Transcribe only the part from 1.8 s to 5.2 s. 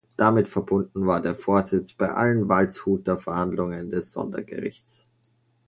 bei allen Waldshuter Verhandlungen des Sondergerichts.